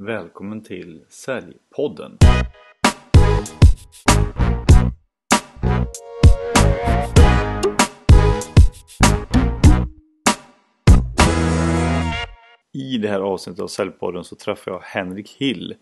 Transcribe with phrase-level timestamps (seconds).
[0.00, 2.18] Välkommen till Säljpodden.
[12.72, 15.74] I det här avsnittet av Säljpodden så träffar jag Henrik Hill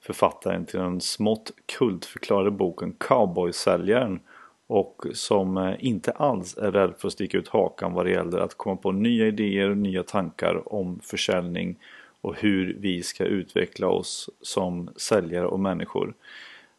[0.00, 4.20] Författaren till den smått kultförklarade boken Cowboysäljaren
[4.66, 8.38] och som eh, inte alls är rädd för att sticka ut hakan vad det gäller
[8.38, 11.78] att komma på nya idéer och nya tankar om försäljning
[12.22, 16.14] och hur vi ska utveckla oss som säljare och människor.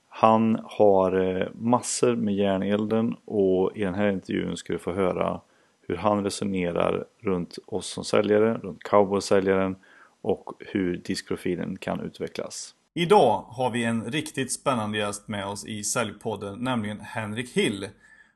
[0.10, 5.42] Han har eh, massor med järnelden och i den här intervjun ska du få höra
[5.88, 9.76] hur han resonerar runt oss som säljare, runt cowboysäljaren
[10.22, 12.76] och hur diskprofilen kan utvecklas.
[12.94, 17.88] Idag har vi en riktigt spännande gäst med oss i Säljpodden, nämligen Henrik Hill.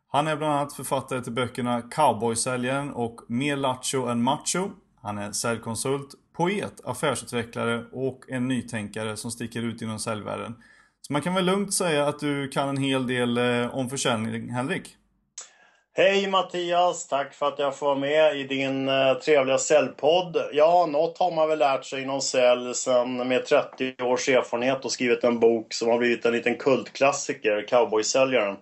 [0.08, 4.70] Han är bland annat författare till böckerna Cowboysäljaren och Mer lattjo än macho.
[5.02, 10.56] Han är säljkonsult, poet, affärsutvecklare och en nytänkare som sticker ut inom säljvärlden.
[11.02, 14.50] Så man kan väl lugnt säga att du kan en hel del eh, om försäljning,
[14.50, 14.96] Henrik?
[15.94, 17.08] Hej Mattias!
[17.08, 20.38] Tack för att jag får vara med i din uh, trevliga säljpodd.
[20.54, 24.92] Ja, något har man väl lärt sig inom sälj sen med 30 års erfarenhet och
[24.92, 28.56] skrivit en bok som har blivit en liten kultklassiker, Cowboysäljaren.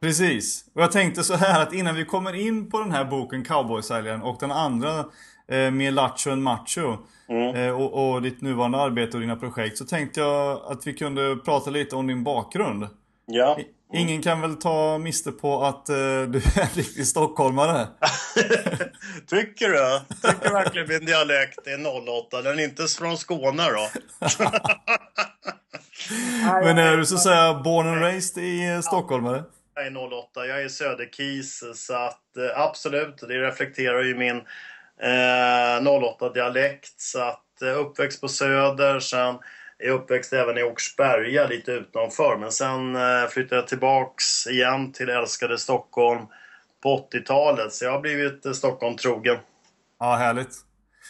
[0.00, 0.64] Precis.
[0.74, 4.22] Och jag tänkte så här att innan vi kommer in på den här boken Cowboysäljaren
[4.22, 5.04] och den andra
[5.48, 6.96] eh, Mer lattjo än macho
[7.28, 7.56] mm.
[7.56, 11.36] eh, och, och ditt nuvarande arbete och dina projekt så tänkte jag att vi kunde
[11.36, 12.88] prata lite om din bakgrund.
[13.26, 13.58] Ja.
[13.94, 15.96] Ingen kan väl ta miste på att uh,
[16.30, 17.78] du är en riktig stockholmare?
[19.26, 20.00] Tycker du?
[20.28, 22.42] Tycker verkligen min dialekt är 08?
[22.42, 23.88] Den är inte från Skåne då?
[26.64, 29.44] Men är du så att säga born and raised i uh, Stockholm eller?
[29.74, 32.20] Jag är 08, jag är Söderkis så att
[32.56, 34.42] absolut, det reflekterar ju min
[35.02, 39.38] Eh, 08 dialekt så att eh, uppväxt på Söder sen
[39.78, 42.36] är uppväxt även i Åkersberga lite utanför.
[42.36, 46.26] Men sen eh, flyttade jag tillbaks igen till älskade Stockholm
[46.82, 47.72] på 80-talet.
[47.72, 49.36] Så jag har blivit eh, Stockholm trogen.
[50.00, 50.56] Ja, härligt.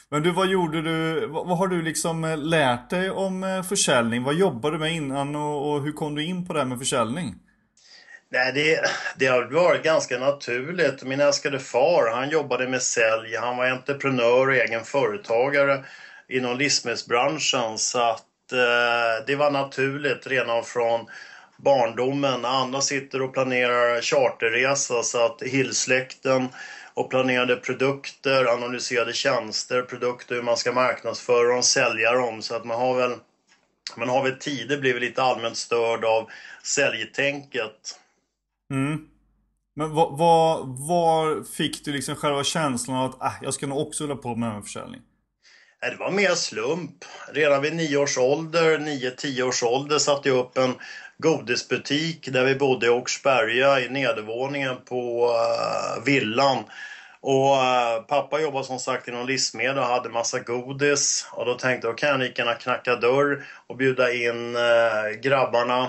[0.09, 1.27] Men du, vad gjorde du?
[1.27, 4.23] Vad, vad har du liksom eh, lärt dig om försäljning?
[4.23, 6.79] Vad jobbade du med innan och, och hur kom du in på det här med
[6.79, 7.35] försäljning?
[8.35, 8.81] Nej, det,
[9.17, 11.03] det har varit ganska naturligt.
[11.03, 13.37] Min älskade far, han jobbade med sälj.
[13.37, 15.85] Han var entreprenör och egen företagare
[16.29, 17.79] inom livsmedelsbranschen.
[17.79, 21.07] Så att eh, det var naturligt redan från
[21.57, 22.45] barndomen.
[22.45, 26.49] Andra sitter och planerar charterresa så att Hillsläkten
[26.95, 32.43] och planerade produkter, analyserade tjänster, produkter, hur man ska marknadsföra dem, sälja dem.
[32.43, 33.17] Så att man har väl,
[33.97, 36.31] man har väl tidigt blivit lite allmänt störd av
[36.63, 37.99] säljtänket.
[38.73, 38.99] Mm.
[39.77, 43.79] Men var, var, var, fick du liksom själva känslan av att äh, jag ska nog
[43.79, 45.01] också hålla på med försäljning?
[45.81, 47.05] Det var mer slump.
[47.33, 50.75] Redan vid nio års ålder, nio, tio års ålder satte jag upp en
[51.19, 56.59] godisbutik där vi bodde i Åkersberga i nedervåningen på uh, villan.
[57.21, 61.27] Och uh, pappa jobbade som sagt inom livsmedel och hade massa godis.
[61.33, 65.89] Och då tänkte jag, kan jag lika gärna knacka dörr och bjuda in uh, grabbarna,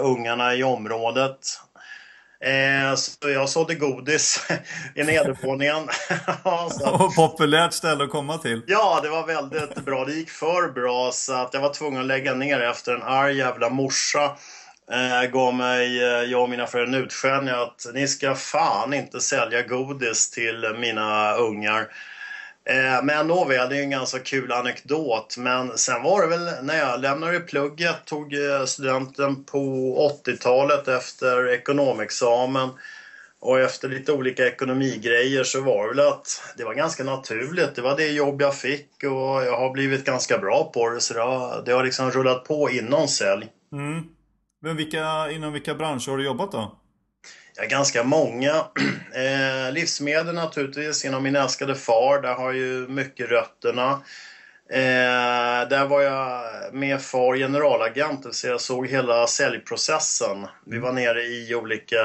[0.00, 1.38] ungarna i området.
[2.42, 4.46] Eh, så jag sålde godis
[4.94, 5.82] i nedervåningen.
[6.92, 8.62] Och populärt ställe att komma till.
[8.66, 10.04] Ja, det var väldigt bra.
[10.04, 13.36] Det gick för bra så att jag var tvungen att lägga ner efter en arg
[13.36, 14.36] jävla morsa
[14.92, 19.20] eh, gav mig, eh, jag och mina föräldrar en utskällning att ni ska fan inte
[19.20, 21.86] sälja godis till mina ungar.
[22.64, 25.36] Eh, men nåväl, det är en ganska kul anekdot.
[25.38, 29.58] Men sen var det väl när jag lämnade plugget, tog eh, studenten på
[30.26, 32.68] 80-talet efter ekonomexamen
[33.40, 37.74] och efter lite olika ekonomigrejer så var det väl att det var ganska naturligt.
[37.74, 41.14] Det var det jobb jag fick och jag har blivit ganska bra på det så
[41.14, 43.46] det har, det har liksom rullat på inom sälj.
[43.72, 44.02] Mm.
[44.60, 46.81] Men vilka, inom vilka branscher har du jobbat då?
[47.56, 48.64] Ja, ganska många.
[49.14, 52.22] Eh, livsmedel naturligtvis, genom min älskade far.
[52.22, 53.90] Där har ju mycket rötterna.
[54.70, 60.46] Eh, där var jag med far generalagent, så jag såg hela säljprocessen.
[60.66, 62.04] Vi var nere i olika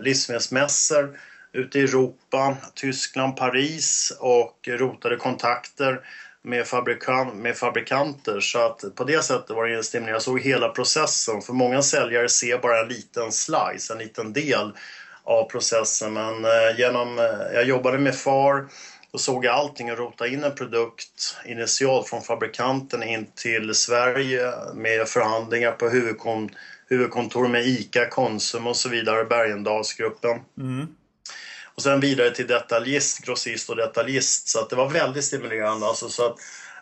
[0.00, 1.18] livsmedelsmässor
[1.52, 6.00] ute i Europa, Tyskland, Paris och rotade kontakter
[6.44, 8.40] med, fabrikan med fabrikanter.
[8.40, 10.12] Så att på det sättet var det en stimulans.
[10.12, 11.42] Jag såg hela processen.
[11.42, 14.72] För många säljare ser bara en liten slice, en liten del
[15.24, 16.12] av processen.
[16.12, 18.66] Men eh, genom, eh, jag jobbade med FAR
[19.12, 25.08] och såg allting och rota in en produkt initialt från fabrikanten in till Sverige med
[25.08, 26.50] förhandlingar på huvudkon
[26.86, 30.40] huvudkontor med ICA, Konsum och så vidare, Bergendalsgruppen.
[30.58, 30.86] Mm.
[31.76, 34.48] Och sen vidare till detaljist, grossist och detaljist.
[34.48, 35.86] Så att det var väldigt stimulerande.
[35.86, 36.36] Alltså, så att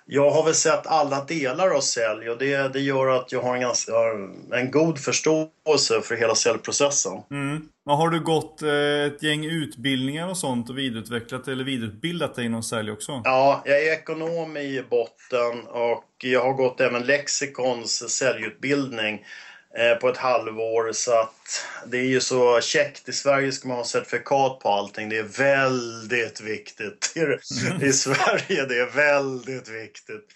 [0.06, 3.54] jag har väl sett alla delar av sälj och det, det gör att jag har
[3.54, 3.92] en, ganska,
[4.52, 7.12] en god förståelse för hela säljprocessen.
[7.30, 7.68] Mm.
[7.86, 12.44] Men har du gått eh, ett gäng utbildningar och sånt och vidareutvecklat eller vidareutbildat dig
[12.44, 13.20] inom sälj också?
[13.24, 19.24] Ja, jag är ekonom i botten och jag har gått även Lexikons säljutbildning.
[19.76, 20.92] Eh, på ett halvår.
[20.92, 23.08] Så att det är ju så käckt.
[23.08, 25.08] I Sverige ska man ha certifikat på allting.
[25.08, 27.12] Det är väldigt viktigt.
[27.82, 30.26] I Sverige det är väldigt viktigt.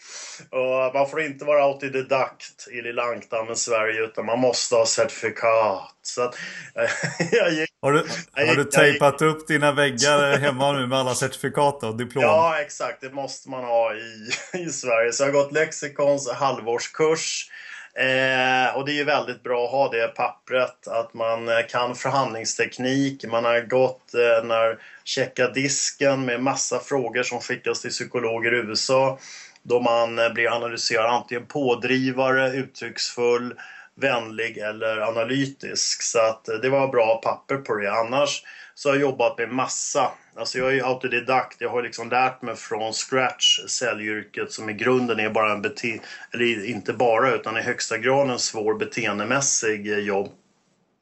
[0.51, 5.95] Och man får inte vara autodidakt i lilla ankdammen Sverige utan man måste ha certifikat.
[6.03, 6.39] Så att,
[7.33, 7.99] jag gick, har du,
[8.33, 12.23] har du tejpat gick, upp dina väggar hemma nu med alla certifikat och diplom?
[12.25, 13.01] Ja, exakt.
[13.01, 15.13] Det måste man ha i, i Sverige.
[15.13, 17.51] Så jag har gått Lexikons halvårskurs.
[17.99, 21.95] Eh, och det är ju väldigt bra att ha det pappret, att man eh, kan
[21.95, 28.55] förhandlingsteknik, man har gått eh, när checka disken med massa frågor som skickas till psykologer
[28.55, 29.19] i USA.
[29.63, 33.55] Då man eh, blir analyserad antingen pådrivare, uttrycksfull,
[33.95, 36.03] vänlig eller analytisk.
[36.03, 37.93] Så att eh, det var bra papper på det.
[37.93, 38.43] Annars
[38.79, 40.13] så har jag jobbat med massa.
[40.35, 41.61] Alltså jag är autodidakt.
[41.61, 46.01] Jag har liksom lärt mig från scratch säljyrket som i grunden är bara en bete
[46.33, 50.29] eller inte bara utan i högsta grad en svår beteendemässig eh, jobb.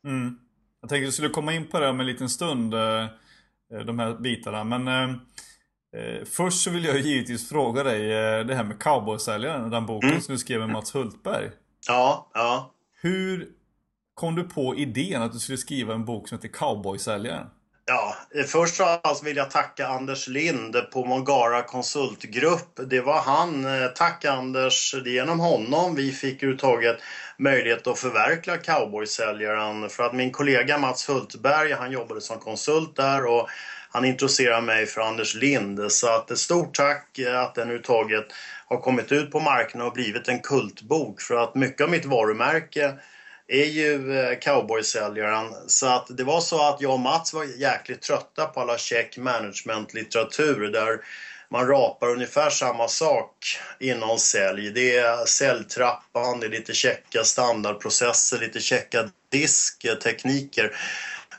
[0.05, 0.39] Mm.
[0.81, 3.05] Jag tänkte att du skulle komma in på det om en liten stund, eh,
[3.73, 4.65] eh, de här bitarna.
[4.65, 8.09] Men eh, först så vill jag givetvis fråga dig
[8.45, 10.23] det här med cowboysäljaren, den boken mm.
[10.23, 11.51] som du skrev med Mats Hultberg.
[11.89, 12.75] Ja, ja.
[13.01, 13.49] Hur
[14.15, 17.47] kom du på idén att du skulle skriva en bok som heter Cowboysäljaren?
[17.87, 18.17] Ja,
[18.47, 22.81] först av allt vill jag tacka Anders Lind på Mongara konsultgrupp.
[22.91, 26.97] Det var han, eh, tack Anders, det är genom honom vi fick överhuvudtaget
[27.39, 29.89] möjlighet att förverkliga cowboysäljaren.
[29.89, 33.49] För att min kollega Mats Hultberg, han jobbade som konsult där och
[33.91, 35.93] han introducerade mig för Anders Lind.
[35.93, 38.27] Så att ett stort tack eh, att den överhuvudtaget
[38.67, 41.21] har kommit ut på marknaden och blivit en kultbok.
[41.21, 42.95] För att mycket av mitt varumärke
[43.49, 45.55] är ju eh, cowboysäljaren.
[45.67, 49.17] Så att det var så att jag och Mats var jäkligt trötta på alla check
[49.17, 51.01] management-litteratur där
[51.51, 54.71] man rapar ungefär samma sak inom sälj.
[54.71, 60.65] Det är säljtrappan, det är lite checka standardprocesser, lite checka disktekniker.
[60.65, 60.71] Eh,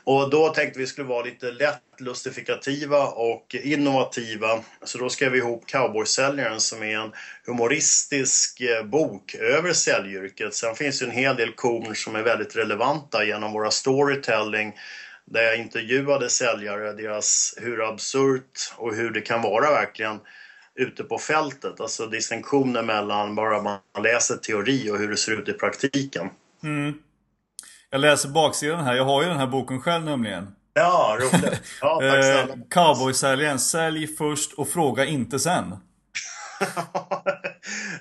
[0.06, 4.60] och då tänkte vi skulle vara lite lätt lustifikativa och innovativa.
[4.84, 7.12] Så då skrev vi ihop Cowboysäljaren som är en
[7.46, 10.54] humoristisk eh, bok över säljyrket.
[10.54, 14.72] Sen finns det en hel del korn som är väldigt relevanta genom våra storytelling
[15.24, 20.20] där jag intervjuade säljare, deras hur absurt och hur det kan vara verkligen
[20.74, 21.80] ute på fältet.
[21.80, 26.30] Alltså distinktionen mellan bara man läser teori och hur det ser ut i praktiken.
[26.62, 26.94] Mm.
[27.90, 28.94] Jag läser baksidan här.
[28.94, 30.48] Jag har ju den här boken själv nämligen.
[30.74, 31.62] Ja, roligt.
[31.80, 33.58] Ja, tack eh, Cowboysäljaren.
[33.58, 35.74] Sälj först och fråga inte sen.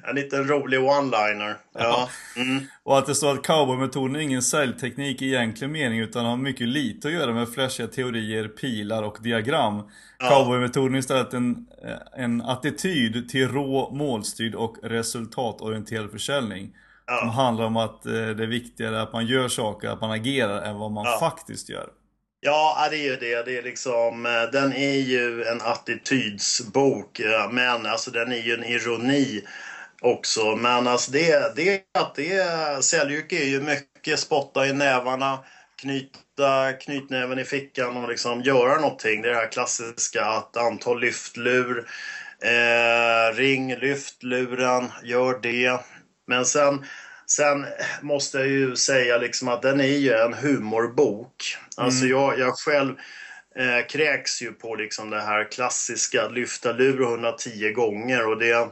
[0.09, 1.55] en liten rolig one-liner.
[1.73, 2.09] Ja.
[2.35, 2.63] Mm.
[2.83, 6.67] Och att det står att cowboymetoden är ingen säljteknik i egentlig mening utan har mycket
[6.67, 9.81] lite att göra med flashiga teorier, pilar och diagram.
[10.19, 10.29] Ja.
[10.29, 11.67] Cowboymetoden är istället en,
[12.17, 16.71] en attityd till rå, målstyrd och resultatorienterad försäljning.
[17.07, 17.19] Ja.
[17.19, 20.61] Som handlar om att eh, det är viktigare att man gör saker, att man agerar
[20.61, 21.17] än vad man ja.
[21.19, 21.89] faktiskt gör.
[22.39, 23.45] Ja, det är ju det.
[23.45, 27.21] det är liksom, eh, den är ju en attitydsbok,
[27.51, 29.43] men alltså den är ju en ironi
[30.01, 30.55] också.
[30.55, 31.81] Men alltså det, det,
[32.15, 35.39] det säljyrke är ju mycket spotta i nävarna,
[35.81, 39.21] knyta knytnäven i fickan och liksom göra någonting.
[39.21, 41.87] Det är det här klassiska att antal lyftlur,
[42.41, 45.79] eh, ring lyftluren, gör det.
[46.27, 46.85] Men sen,
[47.27, 47.65] sen
[48.01, 51.57] måste jag ju säga liksom att den är ju en humorbok.
[51.77, 52.17] Alltså mm.
[52.17, 52.95] jag, jag själv
[53.55, 58.69] eh, kräks ju på liksom det här klassiska lyfta lur 110 gånger och det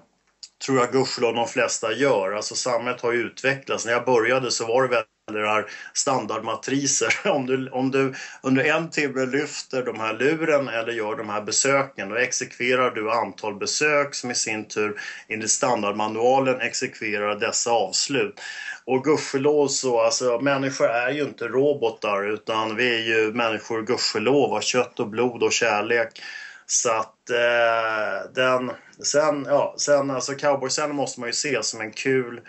[0.66, 2.32] tror jag gudskelov de flesta gör.
[2.32, 3.86] Alltså samhället har ju utvecklats.
[3.86, 4.88] När jag började så var det
[5.30, 7.14] eller är standardmatriser.
[7.26, 11.42] Om du, om du under en timme lyfter de här luren eller gör de här
[11.42, 18.42] besöken då exekverar du antal besök som i sin tur enligt standardmanualen exekverar dessa avslut.
[18.86, 24.54] Och gudskelov så, alltså människor är ju inte robotar utan vi är ju människor gudskelov
[24.54, 26.22] av kött och blod och kärlek.
[26.66, 28.72] Så att eh, den,
[29.04, 32.42] sen, ja, sen alltså cowboysen måste man ju se som en kul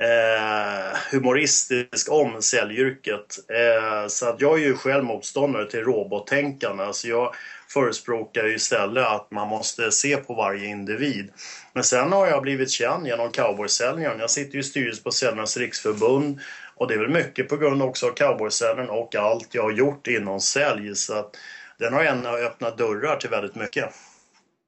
[0.00, 3.38] eh, humoristisk om säljyrket.
[3.48, 6.84] Eh, så att jag är ju själv motståndare till robottänkande.
[6.84, 7.34] Alltså jag
[7.68, 11.30] förespråkar ju istället att man måste se på varje individ.
[11.72, 14.20] Men sen har jag blivit känd genom cowboysäljaren.
[14.20, 16.40] Jag sitter ju i styrelsen på Säljarnas riksförbund
[16.76, 20.06] och det är väl mycket på grund också av cowboysäljaren och allt jag har gjort
[20.06, 20.94] inom sälj.
[20.94, 21.36] Så att
[21.78, 23.84] den har ändå öppnat dörrar till väldigt mycket.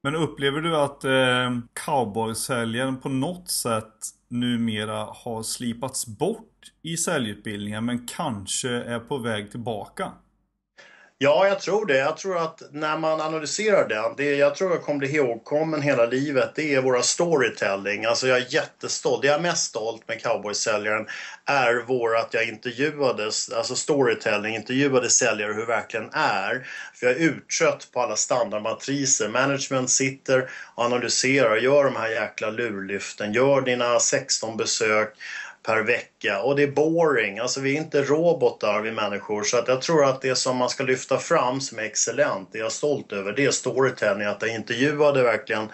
[0.03, 3.93] Men upplever du att eh, cowboysäljaren på något sätt
[4.31, 10.11] numera har slipats bort i säljutbildningen men kanske är på väg tillbaka?
[11.23, 11.97] Ja, jag tror det.
[11.97, 16.05] Jag tror att när man analyserar den, det jag tror jag kommer bli ihågkommen hela
[16.05, 18.05] livet, det är våra storytelling.
[18.05, 19.21] Alltså jag är jättestolt.
[19.21, 21.07] Det jag är mest stolt med cowboysäljaren
[21.45, 26.67] är vår att jag intervjuades, alltså storytelling, intervjuade säljare hur det verkligen är.
[26.93, 29.29] För jag är uttrött på alla standardmatriser.
[29.29, 35.13] Management sitter och analyserar, gör de här jäkla lurlyften, gör dina 16 besök
[35.63, 37.39] per vecka och det är boring.
[37.39, 40.69] Alltså vi är inte robotar vi människor så att jag tror att det som man
[40.69, 44.27] ska lyfta fram som är excellent, det jag är stolt över, det är storytelling.
[44.27, 45.69] Att jag intervjuade verkligen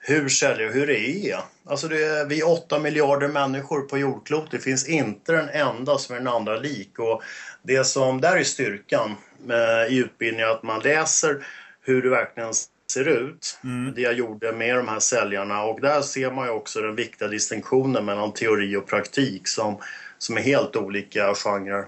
[0.00, 1.38] hur säljer hur det är.
[1.66, 4.50] Alltså det är, vi är 8 miljarder människor på jordklotet.
[4.50, 6.98] Det finns inte en enda som är den andra lik.
[6.98, 7.22] Och
[7.62, 11.46] det som där är styrkan med, i utbildningen att man läser
[11.82, 12.52] hur det verkligen
[12.92, 13.58] ser ut.
[13.64, 13.94] Mm.
[13.94, 17.28] Det jag gjorde med de här säljarna och där ser man ju också den viktiga
[17.28, 19.78] distinktionen mellan teori och praktik som,
[20.18, 21.84] som är helt olika genrer.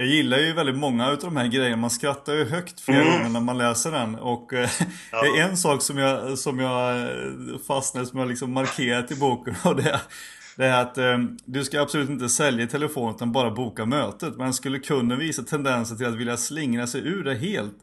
[0.00, 1.76] Jag gillar ju väldigt många av de här grejerna.
[1.76, 3.12] Man skrattar ju högt flera mm.
[3.12, 4.14] gånger när man läser den.
[4.14, 4.70] Och eh,
[5.12, 5.22] ja.
[5.22, 7.08] det är en sak som jag, som jag
[7.66, 9.54] fastnade, som jag liksom markerat i boken.
[9.64, 10.00] Och det,
[10.58, 14.36] det är att eh, du ska absolut inte sälja i telefon utan bara boka mötet.
[14.36, 17.74] Men skulle kunden visa tendenser till att vilja slingra sig ur det helt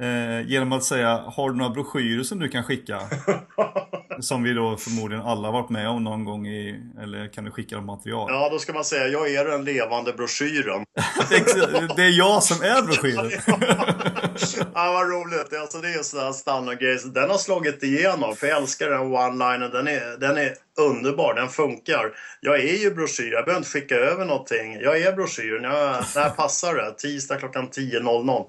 [0.00, 3.00] eh, genom att säga Har du några broschyrer som du kan skicka?
[4.20, 7.76] som vi då förmodligen alla varit med om någon gång i, eller kan du skicka
[7.76, 8.30] dem material?
[8.32, 10.84] Ja, då ska man säga jag är den levande broschyren.
[11.96, 13.30] det är jag som är broschyren.
[14.74, 15.60] ja, vad roligt.
[15.60, 16.98] Alltså, det är en sån här standardgrej.
[17.04, 19.70] Den har slagit igenom, för jag älskar den one-linen.
[19.70, 22.12] Den är, den är underbar, den funkar.
[22.40, 24.80] Jag är ju broschyr, jag behöver inte skicka över någonting.
[24.80, 26.94] Jag är broschyren, jag, när passar det?
[26.98, 28.44] Tisdag klockan 10.00.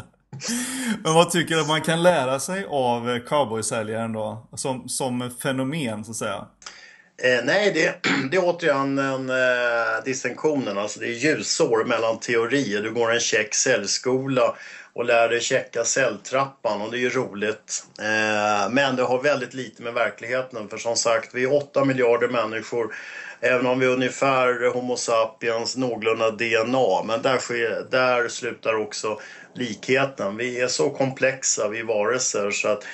[1.04, 4.48] Men vad tycker du att man kan lära sig av cowboysäljaren då?
[4.56, 6.46] Som, som fenomen så att säga?
[7.22, 10.78] Eh, nej, det, det är återigen en eh, distinktionen.
[10.78, 12.82] Alltså det är ljusår mellan teorier.
[12.82, 14.54] Du går en check säljskola
[14.92, 17.84] och lär dig checka säljtrappan och det är ju roligt.
[17.98, 22.28] Eh, men det har väldigt lite med verkligheten för som sagt, vi är 8 miljarder
[22.28, 22.94] människor.
[23.40, 27.02] Även om vi är ungefär Homo sapiens någorlunda DNA.
[27.06, 29.20] Men där, sker, där slutar också
[29.54, 30.36] likheten.
[30.36, 32.50] Vi är så komplexa, vi varelser.
[32.50, 32.84] Så att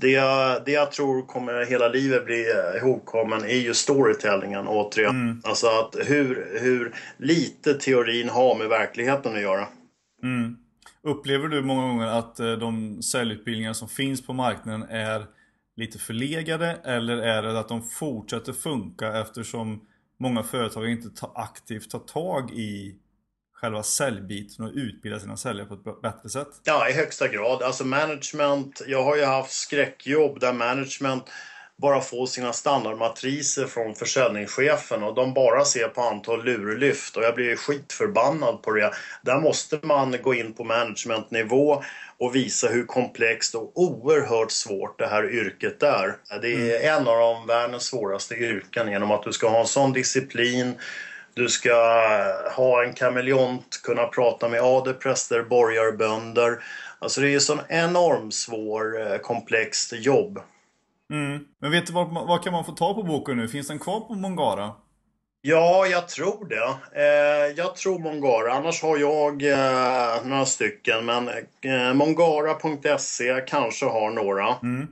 [0.00, 0.20] det,
[0.66, 2.46] det jag tror kommer hela livet bli
[2.80, 5.10] ihågkommen är ju storytellingen återigen.
[5.10, 5.40] Mm.
[5.44, 9.66] Alltså att hur, hur lite teorin har med verkligheten att göra.
[10.22, 10.56] Mm.
[11.02, 15.26] Upplever du många gånger att eh, de säljutbildningar som finns på marknaden är
[15.76, 19.86] lite förlegade eller är det att de fortsätter funka eftersom
[20.18, 22.98] många företag inte ta, aktivt tar tag i
[23.52, 26.48] själva säljbiten och utbilda sina säljare på ett bättre sätt?
[26.64, 27.62] Ja, i högsta grad.
[27.62, 31.30] Alltså management, jag har ju haft skräckjobb där management
[31.82, 37.34] bara får sina standardmatriser från försäljningschefen och de bara ser på antal lurlyft och jag
[37.34, 38.92] blir skitförbannad på det.
[39.22, 41.82] Där måste man gå in på managementnivå
[42.18, 46.16] och visa hur komplext och oerhört svårt det här yrket är.
[46.42, 47.00] Det är mm.
[47.00, 50.74] en av de världens svåraste yrken genom att du ska ha en sån disciplin
[51.34, 51.74] du ska
[52.56, 56.58] ha en kameleont, kunna prata med adepräster, borgare, bönder.
[56.98, 60.40] Alltså det är ett sån enormt svår, eh, komplext jobb.
[61.12, 61.44] Mm.
[61.60, 63.48] Men vet du vad, vad kan man få ta på boken nu?
[63.48, 64.72] Finns den kvar på Mongara?
[65.46, 67.00] Ja, jag tror det.
[67.00, 68.52] Eh, jag tror Mongara.
[68.52, 71.04] Annars har jag eh, några stycken.
[71.04, 71.28] Men
[71.60, 74.54] eh, mongara.se kanske har några.
[74.62, 74.88] Mm.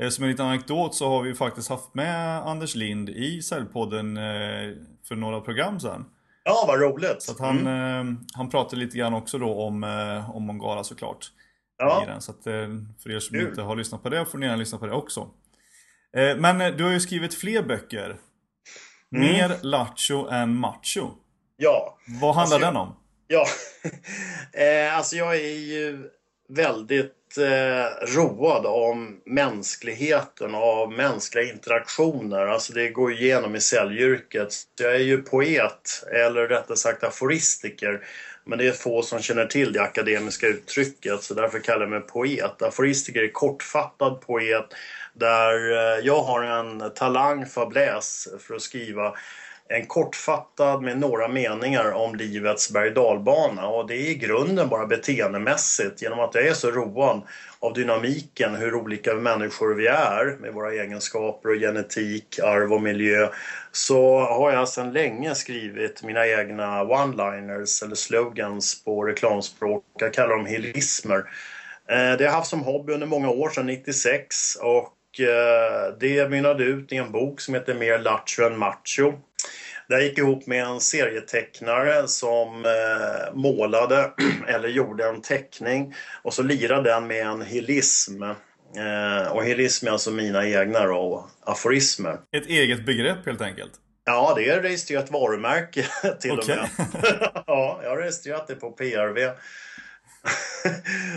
[0.00, 4.16] Eh, som en liten anekdot så har vi faktiskt haft med Anders Lind i Säljpodden
[4.16, 4.74] eh,
[5.08, 6.04] för några program sedan.
[6.44, 7.22] Ja, vad roligt!
[7.22, 8.18] Så han, mm.
[8.32, 9.84] han pratade lite grann också då om,
[10.34, 11.30] om Mongara såklart.
[11.78, 12.20] Ja.
[12.20, 12.44] Så att,
[13.02, 13.48] för er som Kul.
[13.48, 15.30] inte har lyssnat på det får ni gärna lyssna på det också.
[16.36, 18.16] Men du har ju skrivit fler böcker.
[19.14, 19.32] Mm.
[19.32, 21.10] Mer lattjo än macho.
[21.56, 21.98] Ja.
[22.20, 22.96] Vad handlar alltså, den om?
[23.26, 23.46] Ja,
[24.52, 26.10] eh, alltså jag är ju
[26.48, 32.46] väldigt eh, road om mänskligheten och av mänskliga interaktioner.
[32.46, 34.54] Alltså det går igenom i säljyrket.
[34.80, 38.04] Jag är ju poet, eller rättare sagt aforistiker.
[38.48, 42.00] Men det är få som känner till det akademiska uttrycket så därför kallar jag mig
[42.00, 42.62] poet.
[42.62, 44.66] Aforistiker är kortfattad poet
[45.12, 49.14] där eh, jag har en talang fabläs för att skriva
[49.68, 52.92] en kortfattad med några meningar om livets berg
[53.62, 57.22] och det är i grunden bara beteendemässigt genom att jag är så road
[57.60, 63.28] av dynamiken, hur olika människor vi är med våra egenskaper och genetik, arv och miljö
[63.72, 69.84] så har jag sedan länge skrivit mina egna one-liners eller slogans på reklamspråk.
[69.98, 71.18] Jag kallar dem helismer.
[71.88, 74.56] Eh, det har jag haft som hobby under många år, sedan 96.
[74.56, 79.12] Och eh, det mynnade ut i en bok som heter Mer lattjo än macho.
[79.88, 84.10] Där gick ihop med en serietecknare som eh, målade
[84.48, 88.22] eller gjorde en teckning och så lirade den med en hilism.
[88.22, 92.18] Eh, och hilism är alltså mina egna då, aforismer.
[92.36, 93.72] Ett eget begrepp helt enkelt?
[94.04, 95.86] Ja, det är registrerat varumärke
[96.20, 96.56] till okay.
[96.56, 97.30] och med.
[97.46, 99.18] ja, jag har registrerat det på PRV.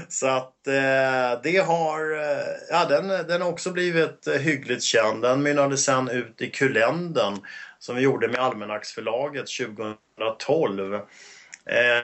[0.10, 5.22] så att eh, det har, eh, ja den, den har också blivit hyggligt känd.
[5.22, 7.38] Den mynnade sen ut i Kulenden
[7.82, 9.46] som vi gjorde med Almanacksförlaget
[10.18, 10.94] 2012.
[10.94, 11.02] Eh,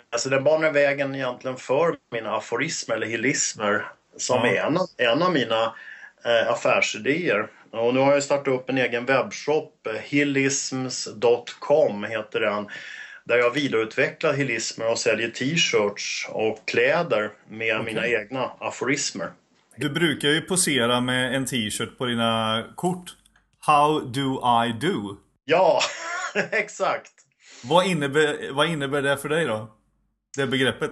[0.10, 3.86] alltså den banar vägen egentligen för mina aforismer eller hilismer
[4.17, 4.48] som ja.
[4.48, 5.75] är en, en av mina
[6.25, 7.48] eh, affärsidéer.
[7.72, 12.67] Och nu har jag startat upp en egen webbshop, hillisms.com heter den.
[13.24, 17.93] Där jag vidareutvecklar hillismer och säljer t-shirts och kläder med okay.
[17.93, 19.29] mina egna aforismer.
[19.75, 23.15] Du brukar ju posera med en t-shirt på dina kort.
[23.60, 25.17] How do I do?
[25.50, 25.82] Ja,
[26.51, 27.12] exakt.
[27.63, 29.72] Vad innebär, vad innebär det för dig då?
[30.38, 30.92] Det begreppet?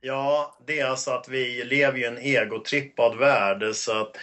[0.00, 3.64] Ja, det är alltså att vi lever i en egotrippad värld.
[3.74, 4.16] Så att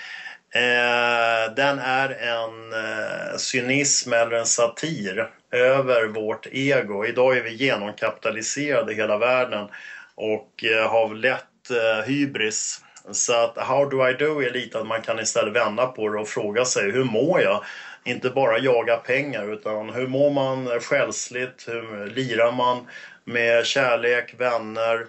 [0.55, 7.05] eh, den är en eh, cynism eller en satir över vårt ego.
[7.05, 9.67] Idag är vi genomkapitaliserade i hela världen
[10.15, 12.81] och eh, har lätt eh, hybris.
[13.11, 16.19] Så att how do I do är lite att man kan istället vända på det
[16.19, 17.63] och fråga sig hur mår jag?
[18.05, 21.65] Inte bara jaga pengar utan hur mår man själsligt?
[21.67, 22.87] Hur lirar man
[23.23, 25.05] med kärlek, vänner,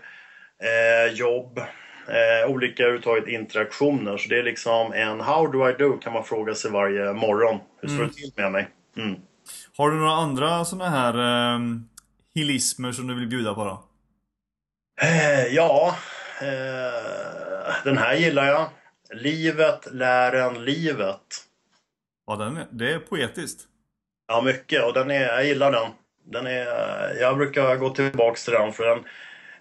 [0.63, 1.61] eh, jobb?
[2.09, 4.17] Eh, olika överhuvudtaget interaktioner.
[4.17, 7.61] Så det är liksom en How do I do kan man fråga sig varje morgon.
[7.81, 8.09] Hur står mm.
[8.09, 8.69] det till med mig?
[8.97, 9.21] Mm.
[9.77, 11.15] Har du några andra sådana här
[11.55, 11.61] eh,
[12.35, 13.85] hilismer som du vill bjuda på då?
[15.01, 15.97] Eh, ja,
[16.41, 18.69] eh, den här gillar jag.
[19.15, 21.21] Livet lär en livet.
[22.27, 23.61] Ja, den är, det är poetiskt.
[24.29, 24.85] Ja, mycket.
[24.85, 25.91] Och den är, jag gillar den.
[26.25, 26.67] den är,
[27.21, 29.05] jag brukar gå tillbaks till den för den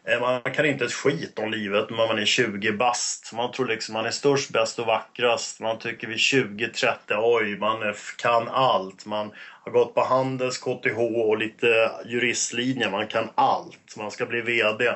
[0.07, 3.33] eh, man kan inte ett skit om livet när man är 20 bast.
[3.33, 5.59] Man tror liksom man är störst, bäst och vackrast.
[5.59, 9.05] Man tycker vid 20-30, oj, man kan allt.
[9.05, 9.31] Man
[9.63, 12.89] har gått på Handels, KTH och lite juristlinje.
[12.89, 13.95] Man kan allt.
[13.97, 14.93] Man ska bli VD.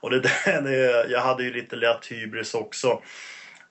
[0.00, 0.20] Och det,
[0.64, 3.02] det, jag hade ju lite lätt hybris också.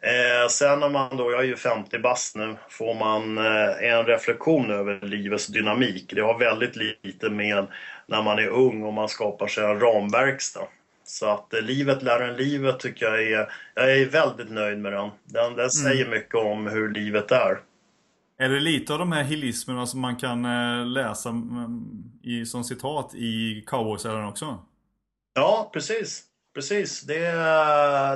[0.04, 4.06] Eh, sen när man då, jag är ju 50 bast nu, får man eh, en
[4.06, 6.14] reflektion över livets dynamik.
[6.16, 7.68] Det har väldigt lite med
[8.08, 10.68] när man är ung och man skapar sig en ramverkstad.
[11.04, 14.94] Så att eh, livet lär en livet tycker jag är, jag är väldigt nöjd med
[14.94, 15.10] den.
[15.24, 16.18] Den, den säger mm.
[16.18, 17.60] mycket om hur livet är.
[18.38, 21.84] Är det lite av de här hilismerna som man kan eh, läsa mm,
[22.24, 24.58] i, som citat i cowboysällen också?
[25.34, 26.24] Ja, precis.
[26.54, 27.32] Precis, det,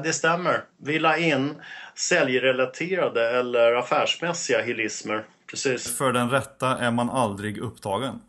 [0.04, 0.64] det stämmer.
[0.78, 1.62] Vi la in
[1.96, 5.26] säljrelaterade eller affärsmässiga hilismer.
[5.50, 5.98] Precis.
[5.98, 8.22] För den rätta är man aldrig upptagen.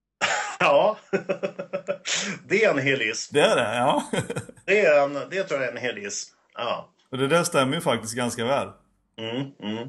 [0.58, 0.98] ja,
[2.48, 3.34] det är en hilism.
[3.34, 4.04] Det är det, ja.
[4.64, 6.34] det, är en, det tror jag är en hilism.
[6.54, 6.92] Ja.
[7.10, 8.68] Och det där stämmer ju faktiskt ganska väl.
[9.18, 9.88] Mm, mm.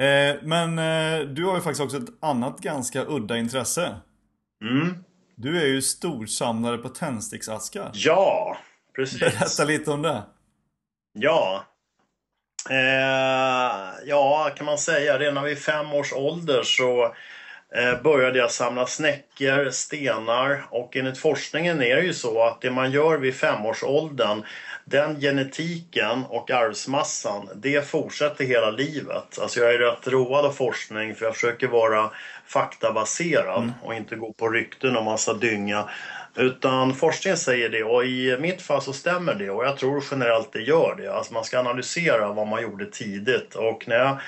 [0.00, 3.96] Eh, men eh, du har ju faktiskt också ett annat ganska udda intresse.
[4.62, 5.04] Mm.
[5.40, 7.90] Du är ju storsamlare på tändsticksaskar.
[7.94, 8.56] Ja,
[8.96, 9.20] precis.
[9.20, 10.22] Berätta lite om det.
[11.12, 11.64] Ja.
[12.70, 15.18] Eh, ja, kan man säga.
[15.18, 17.14] Redan vid fem års ålder så
[18.02, 22.90] började jag samla snäckor, stenar och enligt forskningen är det ju så att det man
[22.90, 24.42] gör vid femårsåldern
[24.84, 29.38] den genetiken och arvsmassan, det fortsätter hela livet.
[29.38, 32.10] Alltså jag är rätt road av forskning för jag försöker vara
[32.46, 33.72] faktabaserad mm.
[33.82, 35.88] och inte gå på rykten och massa dynga.
[36.36, 40.52] Utan forskningen säger det och i mitt fall så stämmer det och jag tror generellt
[40.52, 41.12] det gör det.
[41.14, 44.18] Alltså man ska analysera vad man gjorde tidigt och när jag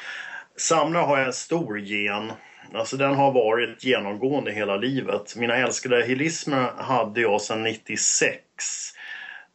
[0.56, 2.32] samlar har jag en stor gen
[2.74, 5.36] Alltså den har varit genomgående hela livet.
[5.36, 8.38] Mina älskade hilismer hade jag sedan 96.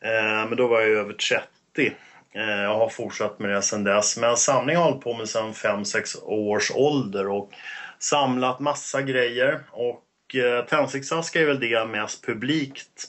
[0.04, 1.96] Eh, men då var jag över 30.
[2.36, 4.18] Eh, jag har fortsatt med det sedan dess.
[4.18, 7.52] Men samling har jag hållit på med sedan 5-6 års ålder och
[8.00, 9.64] samlat massa grejer.
[9.72, 13.08] Och eh, tändsticksaskar är väl det jag mest publikt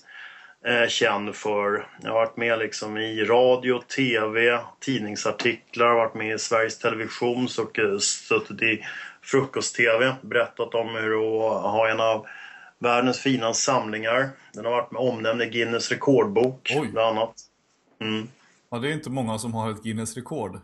[0.67, 1.89] eh, känd för.
[2.03, 7.79] Jag har varit med liksom i radio, TV, tidningsartiklar, varit med i Sveriges Television och
[7.79, 8.85] eh, suttit i
[9.27, 10.15] frukost-TV.
[10.23, 12.27] Berättat om hur att ha en av
[12.79, 14.31] världens finaste samlingar.
[14.53, 16.89] Den har varit omnämnd i Guinness rekordbok Oj.
[16.93, 17.35] bland annat.
[18.01, 18.29] Mm.
[18.71, 20.61] Ja, det är inte många som har ett Guinness rekord.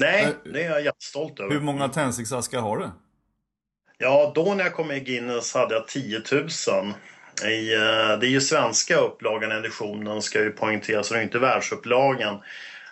[0.00, 1.50] Nej, äh, det är jag jättestolt över.
[1.50, 2.90] Hur många tändsticksaskar har du?
[3.98, 6.48] Ja, då när jag kom med i Guinness hade jag 10 000.
[7.44, 11.38] I, eh, det är ju svenska upplagan editionen ska ju poängteras, och det är inte
[11.38, 12.40] världsupplagan.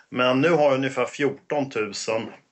[0.09, 1.93] Men nu har jag ungefär 14 000.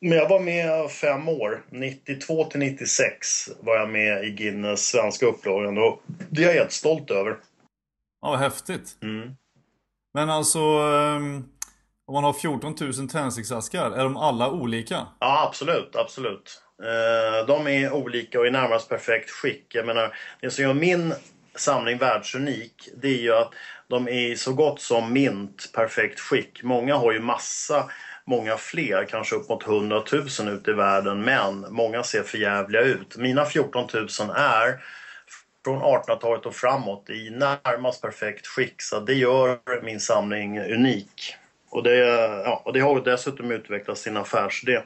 [0.01, 1.63] Men jag var med fem år.
[1.71, 6.71] 92 till 96 var jag med i Guinness svenska upplagan och det är jag helt
[6.71, 7.37] stolt över.
[8.21, 8.97] Ja, vad häftigt.
[9.01, 9.35] Mm.
[10.13, 11.43] Men alltså, ehm,
[12.05, 15.07] om man har 14 000 tändsticksaskar, är de alla olika?
[15.19, 16.61] Ja, absolut, absolut.
[16.83, 19.65] Eh, de är olika och i närmast perfekt skick.
[19.75, 21.13] Jag menar, det som gör min
[21.55, 23.53] samling världsunik, det är ju att
[23.87, 26.63] de är i så gott som mint perfekt skick.
[26.63, 27.89] Många har ju massa,
[28.25, 30.03] många fler, kanske upp mot 100
[30.39, 33.17] 000 ute i världen, men många ser förjävliga ut.
[33.17, 34.83] Mina 14 000 är
[35.63, 41.35] från 1800-talet och framåt i närmast perfekt skick, så det gör min samling unik.
[41.69, 41.95] Och det,
[42.45, 44.81] ja, och det har dessutom utvecklats sin affärsidé.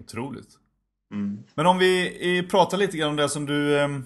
[0.00, 0.48] Otroligt.
[1.12, 1.42] Mm.
[1.54, 4.00] Men om vi pratar lite grann om det som du ehm, eh,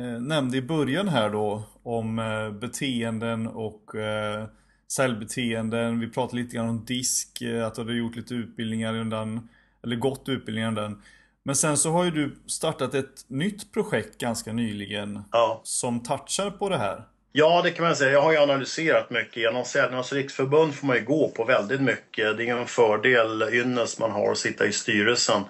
[0.00, 4.44] nämnde i början här då om eh, beteenden och eh,
[4.92, 6.00] säljbeteenden.
[6.00, 9.48] Vi pratade lite grann om disk, eh, att du hade gjort lite utbildningar undan,
[9.84, 11.02] eller gått utbildningar den.
[11.44, 15.60] Men sen så har ju du startat ett nytt projekt ganska nyligen Ja.
[15.64, 17.02] som touchar på det här.
[17.32, 18.12] Ja, det kan man säga.
[18.12, 19.36] Jag har ju analyserat mycket.
[19.36, 22.36] Genom Säljarnas riksförbund får man ju gå på väldigt mycket.
[22.36, 25.42] Det är en fördel, ynnest man har att sitta i styrelsen.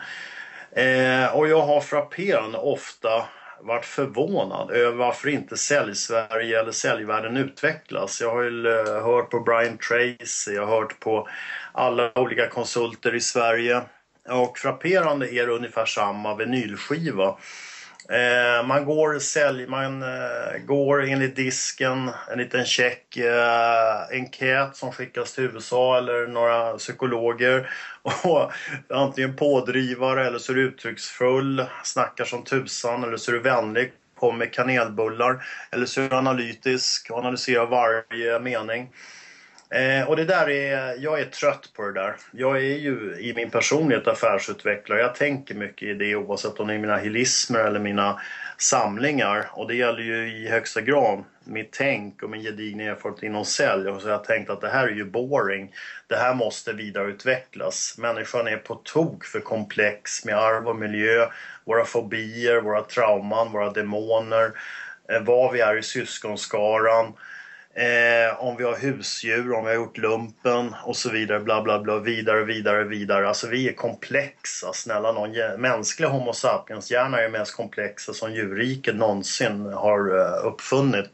[0.72, 3.08] Eh, och jag har frapperande ofta
[3.62, 8.20] varit förvånad över varför inte Sälj-Sverige eller säljvärlden utvecklas.
[8.20, 11.28] Jag har ju eh, hört på Brian Tracy, jag har hört på
[11.72, 13.82] alla olika konsulter i Sverige.
[14.28, 17.36] Och frapperande är det ungefär samma vinylskiva.
[18.12, 24.92] Eh, man går sälj, man eh, går enligt disken, en liten check, eh, enkät som
[24.92, 27.70] skickas till USA eller några psykologer.
[28.24, 28.52] Och
[28.88, 33.92] antingen pådrivare eller så är du uttrycksfull, snackar som tusan eller så är du vänlig,
[34.18, 35.44] kommer med kanelbullar.
[35.70, 38.88] Eller så är du analytisk och analyserar varje mening.
[39.72, 42.14] Eh, och det där är, jag är trött på det där.
[42.30, 45.00] Jag är ju i min personlighet affärsutvecklare.
[45.00, 48.20] Jag tänker mycket i det oavsett om det är mina hilismer eller mina
[48.58, 49.46] samlingar.
[49.52, 53.88] Och det gäller ju i högsta grad mitt tänk och min gedigna erfarenhet inom sälj.
[53.88, 55.72] Och så har jag tänkt att det här är ju boring.
[56.06, 57.94] Det här måste vidareutvecklas.
[57.98, 61.28] Människan är på tok för komplex med arv och miljö,
[61.64, 64.52] våra fobier, våra trauman, våra demoner,
[65.08, 67.12] eh, vad vi är i syskonskaran.
[67.74, 71.40] Eh, om vi har husdjur, om vi har gjort lumpen och så vidare.
[71.40, 71.98] Bla, bla, bla.
[71.98, 73.28] Vidare, vidare, vidare.
[73.28, 74.72] Alltså vi är komplexa.
[74.72, 75.60] Snälla någon.
[75.60, 81.10] Mänskliga Homo sapiens hjärna är mest komplexa som djurriket någonsin har eh, uppfunnit.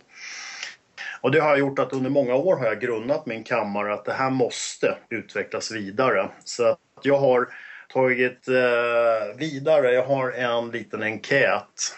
[1.20, 4.12] Och det har gjort att under många år har jag grunnat min kammare att det
[4.12, 6.28] här måste utvecklas vidare.
[6.44, 7.48] Så att jag har
[7.88, 11.94] tagit eh, vidare, jag har en liten enkät.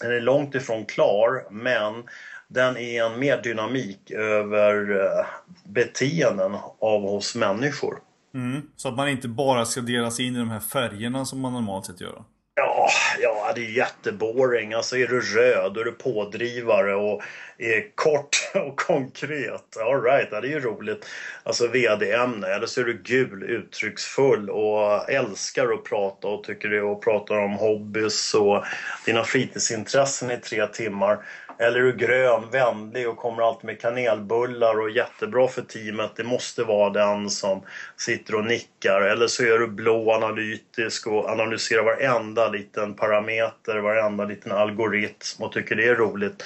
[0.00, 2.04] Den är långt ifrån klar men
[2.48, 5.26] den är en mer dynamik över eh,
[5.64, 7.98] beteenden av oss människor.
[8.34, 8.62] Mm.
[8.76, 11.86] Så att man inte bara ska delas in i de här färgerna som man normalt
[11.86, 12.22] sett gör.
[12.58, 12.88] Ja,
[13.20, 14.72] ja, det är jätteboring.
[14.72, 17.22] Alltså är du röd, då är du pådrivare och
[17.58, 19.76] är kort och konkret.
[19.80, 21.06] All right, ja, det är ju roligt.
[21.42, 22.46] Alltså VD-ämne.
[22.46, 27.36] Eller så är du gul, uttrycksfull och älskar att prata och tycker det och pratar
[27.36, 28.64] om hobbys och
[29.06, 31.18] dina fritidsintressen i tre timmar.
[31.58, 36.10] Eller är du grön, vänlig och kommer alltid med kanelbullar och jättebra för teamet.
[36.16, 37.62] Det måste vara den som
[37.96, 39.00] sitter och nickar.
[39.00, 45.52] Eller så är du blå, analytisk och analyserar varenda liten parameter, varenda liten algoritm och
[45.52, 46.44] tycker det är roligt.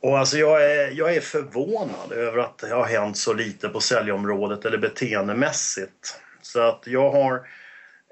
[0.00, 3.80] Och alltså jag är, jag är förvånad över att det har hänt så lite på
[3.80, 6.20] säljområdet eller beteendemässigt.
[6.42, 7.48] Så att jag har,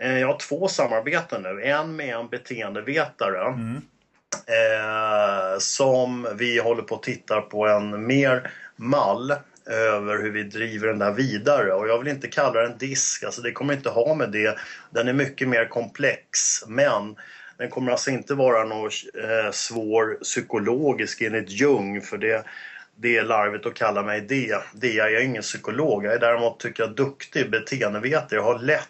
[0.02, 1.62] eh, jag har två samarbeten nu.
[1.62, 3.82] En med en beteendevetare Mm
[4.46, 9.34] eh, som vi håller på att titta på en mer mall
[9.66, 11.72] över hur vi driver den där vidare.
[11.72, 14.58] Och jag vill inte kalla den disk, alltså det kommer inte ha med det.
[14.90, 16.28] Den är mycket mer komplex.
[16.66, 17.16] Men
[17.58, 22.00] den kommer alltså inte vara någon eh, svår psykologisk enligt Jung.
[22.00, 22.44] För det,
[22.96, 24.56] det är larvigt att kalla mig det.
[24.74, 26.04] det är jag, är ingen psykolog.
[26.04, 28.38] Jag är däremot tycker jag duktig beteendevetare.
[28.38, 28.88] Jag har lätt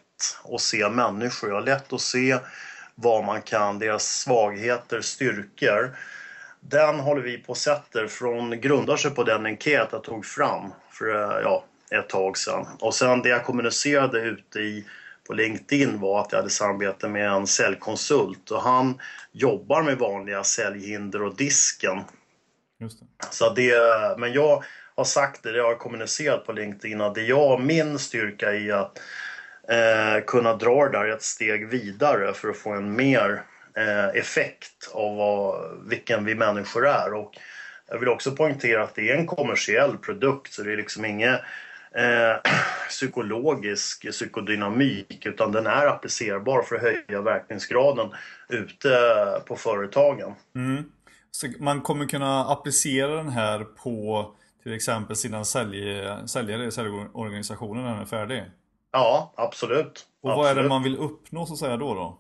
[0.55, 1.51] att se människor.
[1.51, 2.37] Jag har lätt att se
[2.97, 5.97] vad man kan, deras svagheter, styrkor.
[6.61, 10.73] Den håller vi på och sätter från, grundar sig på den enkät jag tog fram
[10.91, 12.67] för eh, ja, ett tag sedan.
[12.81, 14.85] Och sen det jag kommunicerade ute i,
[15.27, 19.01] på LinkedIn var att jag hade samarbete med en säljkonsult och han
[19.33, 22.03] jobbar med vanliga säljhinder och disken.
[22.81, 23.07] Just det.
[23.31, 23.75] Så det,
[24.19, 27.99] men jag har sagt det, det har jag kommunicerat på LinkedIn, att det jag, min
[27.99, 28.99] styrka i att
[29.69, 33.43] eh, kunna dra det där ett steg vidare för att få en mer
[33.77, 37.15] eh, effekt av vad, vilken vi människor är.
[37.15, 37.39] Och
[37.89, 41.41] jag vill också poängtera att det är en kommersiell produkt så det är liksom inget
[41.95, 42.53] eh,
[42.89, 48.09] psykologisk psykodynamik utan den är applicerbar för att höja verkningsgraden
[48.49, 48.89] ute
[49.47, 50.35] på företagen.
[50.55, 50.85] Mm.
[51.31, 54.31] Så man kommer kunna applicera den här på
[54.63, 58.45] till exempel sina sälj, säljare, säljorganisationen när den är färdig?
[58.97, 60.07] Ja, absolut.
[60.23, 60.59] Och vad absolut.
[60.59, 61.95] är det man vill uppnå så att säga då?
[61.95, 62.19] då?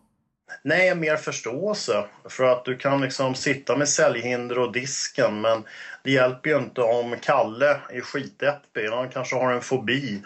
[0.62, 2.04] Nej, mer förståelse.
[2.28, 5.64] För att du kan liksom sitta med säljhinder och disken men
[6.02, 8.88] det hjälper ju inte om Kalle är skitdeppig.
[8.88, 10.22] Han kanske har en fobi.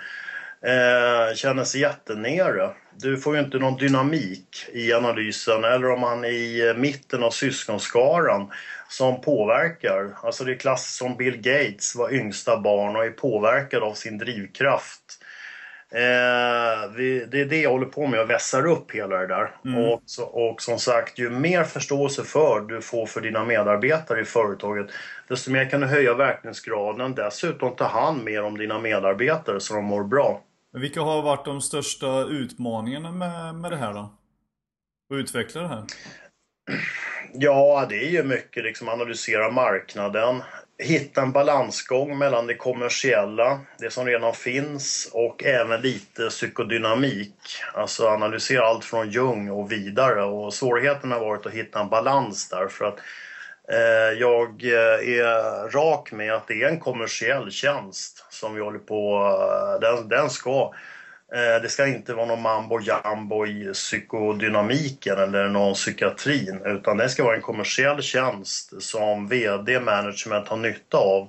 [0.62, 2.70] Eh, känner sig jättenere.
[2.96, 7.30] Du får ju inte någon dynamik i analysen eller om han är i mitten av
[7.30, 8.52] syskonskaran
[8.88, 10.16] som påverkar.
[10.22, 14.18] Alltså det är klassiskt som Bill Gates var yngsta barn och är påverkad av sin
[14.18, 15.20] drivkraft.
[15.92, 19.54] Eh, vi, det är det jag håller på med, jag vässar upp hela det där.
[19.64, 19.84] Mm.
[19.84, 20.02] Och,
[20.50, 24.86] och som sagt, ju mer förståelse för du får för dina medarbetare i företaget,
[25.28, 27.14] desto mer kan du höja verkningsgraden.
[27.14, 30.42] Dessutom ta hand mer om dina medarbetare så de mår bra.
[30.72, 34.14] Men vilka har varit de största utmaningarna med, med det här då?
[35.10, 35.84] Att utveckla det här?
[37.32, 40.42] Ja, det är ju mycket liksom analysera marknaden,
[40.80, 47.34] hitta en balansgång mellan det kommersiella, det som redan finns och även lite psykodynamik.
[47.74, 52.48] Alltså analysera allt från Jung och vidare och svårigheten har varit att hitta en balans
[52.48, 52.98] där för att
[53.72, 58.78] eh, jag eh, är rak med att det är en kommersiell tjänst som vi håller
[58.78, 59.26] på,
[59.74, 60.72] eh, den, den ska
[61.62, 67.24] det ska inte vara någon mambo jambo i psykodynamiken eller någon psykiatrin utan det ska
[67.24, 71.28] vara en kommersiell tjänst som VD management har nytta av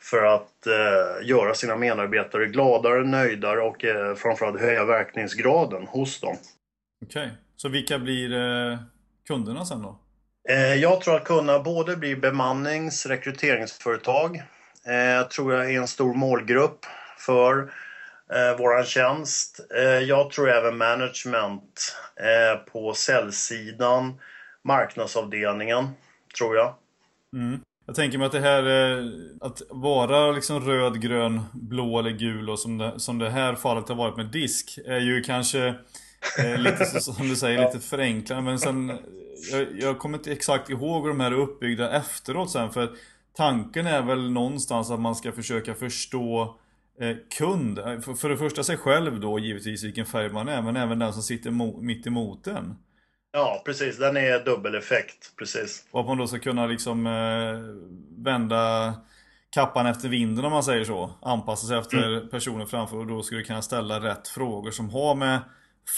[0.00, 6.36] för att eh, göra sina medarbetare gladare, nöjdare och eh, framförallt höja verkningsgraden hos dem.
[7.04, 7.30] Okej, okay.
[7.56, 8.78] så vilka blir eh,
[9.26, 9.98] kunderna sen då?
[10.48, 14.36] Eh, jag tror att kunderna både blir bemannings rekryteringsföretag
[14.86, 16.86] eh, tror jag är en stor målgrupp
[17.18, 17.72] för
[18.32, 19.60] eh, våran tjänst.
[19.76, 24.20] Eh, jag tror även management eh, på säljsidan,
[24.62, 25.88] marknadsavdelningen,
[26.38, 26.74] tror jag.
[27.32, 27.60] Mm.
[27.86, 29.06] Jag tänker mig att det här, eh,
[29.40, 33.88] att vara liksom röd, grön, blå eller gul och som det, som det här fallet
[33.88, 35.74] har varit med disk är ju kanske
[36.38, 38.42] eh, lite som du säger, lite förenklande.
[38.42, 38.98] Men sen,
[39.52, 42.70] jag, jag kommer inte exakt ihåg hur de här är uppbyggda efteråt sen.
[42.70, 42.90] För
[43.36, 46.56] tanken är väl någonstans att man ska försöka förstå
[47.38, 50.98] kund, eh, för, det första sig själv då givetvis vilken färg man är, men även
[50.98, 51.50] den som sitter
[51.82, 52.76] mitt emot den.
[53.32, 53.98] Ja, precis.
[53.98, 55.84] Den är dubbeleffekt, precis.
[55.90, 57.12] Och att man då ska kunna liksom eh,
[58.24, 58.94] vända
[59.50, 61.14] kappan efter vinden om man säger så.
[61.22, 62.28] Anpassa sig efter mm.
[62.28, 65.40] personen framför och då ska du kunna ställa rätt frågor som har med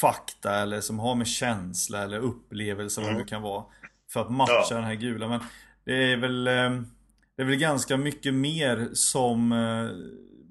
[0.00, 3.14] fakta eller som har med känsla eller upplevelse mm.
[3.14, 3.64] vad det kan vara.
[4.12, 4.76] För att matcha ja.
[4.76, 5.28] den här gula.
[5.28, 5.40] Men
[5.84, 6.70] det är väl, eh,
[7.36, 9.88] det är väl ganska mycket mer som eh,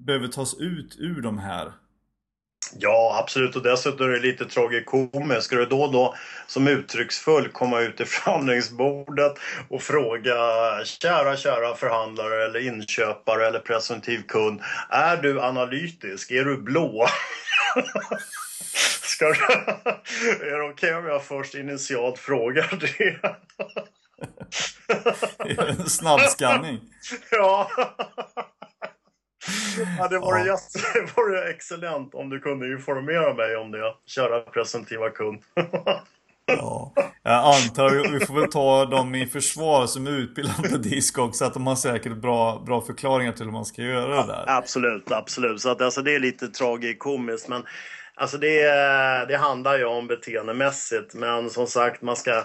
[0.06, 1.72] behöver tas ut ur de här?
[2.78, 3.56] Ja, absolut.
[3.56, 5.44] Och dessutom är det lite tragikomiskt.
[5.44, 6.14] Ska du då och då
[6.46, 9.32] som uttrycksfull komma ut i förhandlingsbordet
[9.68, 10.34] och fråga
[10.84, 14.60] kära, kära förhandlare eller inköpare eller presumtiv kund.
[14.88, 16.30] Är du analytisk?
[16.30, 17.06] Är du blå?
[19.02, 19.34] Ska du...
[20.46, 23.20] är det okej okay om jag först initialt frågar det?
[25.68, 26.80] en snabbskanning.
[27.30, 27.70] ja.
[29.98, 30.58] Ja, det vore, ja.
[30.94, 35.42] det vore excellent om du kunde informera mig om det, kära presumtiva kund.
[36.46, 41.18] ja, jag antar, vi får väl ta dem i försvar som är utbildade på disk
[41.18, 44.44] också, att de har säkert bra, bra förklaringar till hur man ska göra det där.
[44.46, 45.60] Absolut, absolut.
[45.60, 47.62] Så att, alltså, det är lite tragikomiskt, men
[48.14, 48.62] alltså, det,
[49.28, 52.44] det handlar ju om beteendemässigt, men som sagt, man ska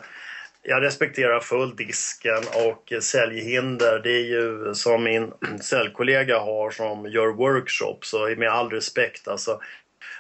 [0.69, 7.27] jag respekterar full disken och säljhinder det är ju som min säljkollega har som gör
[7.27, 9.59] workshops så med all respekt alltså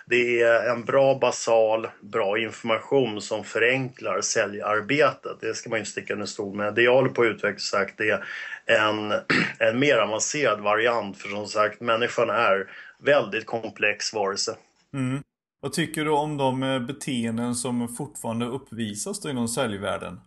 [0.05, 5.37] det är en bra basal, bra information som förenklar säljarbetet.
[5.41, 6.75] Det ska man inte sticka under stol med.
[6.75, 8.23] Det jag håller på att utveckla sagt är
[8.65, 9.11] en,
[9.59, 14.55] en mer avancerad variant för som sagt människan är väldigt komplex varelse.
[14.93, 15.23] Mm.
[15.61, 20.19] Vad tycker du om de eh, beteenden som fortfarande uppvisas då inom säljvärlden?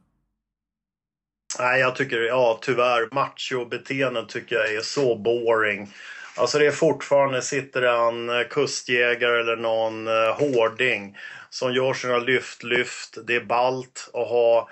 [1.59, 5.93] Nej, jag tycker, ja tyvärr, macho-beteenden tycker jag är så boring.
[6.37, 11.17] Alltså det är fortfarande, sitter en eh, kustjägare eller någon eh, hårding
[11.51, 13.19] som gör sina lyft-lyft.
[13.27, 14.69] Det är balt att ha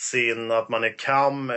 [0.00, 1.52] sin, att man är CAM,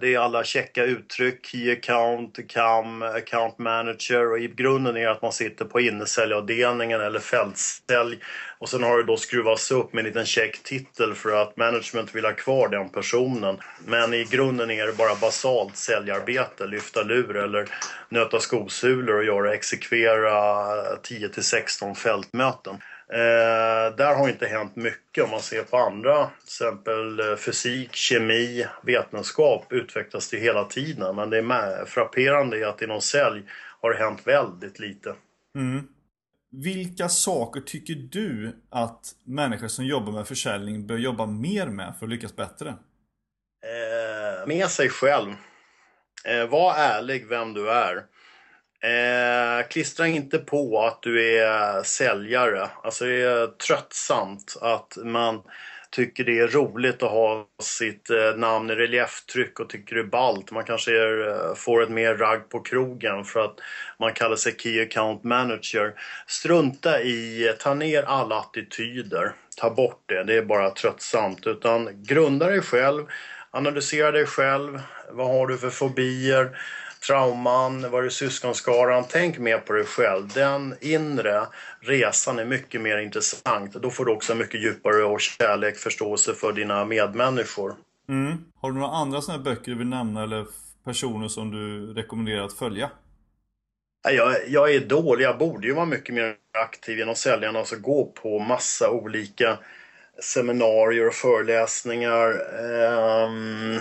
[0.00, 4.30] det är alla checka uttryck, Key Account, CAM, Account Manager.
[4.30, 8.18] Och i grunden är att man sitter på innesäljavdelningen eller fältsälj.
[8.58, 12.14] Och sen har det då skruvats upp med en liten check titel för att management
[12.14, 13.58] vill ha kvar den personen.
[13.86, 17.68] Men i grunden är det bara basalt säljarbete, lyfta lur eller
[18.08, 20.66] nöta skosulor och göra exekvera
[21.02, 22.80] 10 till 16 fältmöten.
[23.12, 27.94] Eh, där har inte hänt mycket om man ser på andra, till exempel eh, fysik,
[27.94, 31.16] kemi, vetenskap utvecklas det hela tiden.
[31.16, 33.42] Men det är frapperande att inom sälj
[33.80, 35.14] har det hänt väldigt lite.
[35.54, 35.88] Mm.
[36.50, 42.06] Vilka saker tycker du att människor som jobbar med försäljning bör jobba mer med för
[42.06, 42.68] att lyckas bättre?
[42.68, 45.30] Eh, med sig själv.
[46.24, 48.04] Eh, var ärlig vem du är.
[48.86, 52.68] Eh, klistra inte på att du är säljare.
[52.82, 55.42] Alltså det är tröttsamt att man
[55.90, 60.04] tycker det är roligt att ha sitt eh, namn i relieftryck och tycker det är
[60.04, 60.50] ballt.
[60.50, 63.56] Man kanske är, eh, får ett mer ragg på krogen för att
[63.98, 65.94] man kallar sig Key Account Manager.
[66.26, 69.32] Strunta i, eh, ta ner alla attityder.
[69.56, 71.46] Ta bort det, det är bara tröttsamt.
[71.46, 73.06] Utan grunda dig själv,
[73.50, 74.80] analysera dig själv.
[75.10, 76.58] Vad har du för fobier?
[77.06, 79.04] Trauman, var är syskonskaran?
[79.08, 80.28] Tänk mer på dig själv.
[80.28, 81.46] Den inre
[81.80, 83.72] resan är mycket mer intressant.
[83.72, 87.74] Då får du också mycket djupare och kärlek, förståelse för dina medmänniskor.
[88.08, 88.38] Mm.
[88.60, 90.46] Har du några andra sådana böcker du vill nämna eller
[90.84, 92.90] personer som du rekommenderar att följa?
[94.08, 95.24] Jag, jag är dålig.
[95.24, 97.58] Jag borde ju vara mycket mer aktiv genom säljarna.
[97.58, 99.58] Alltså gå på massa olika
[100.22, 102.30] seminarier och föreläsningar.
[103.24, 103.80] Um